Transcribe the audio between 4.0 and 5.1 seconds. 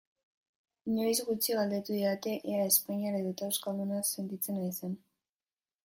sentitzen naizen.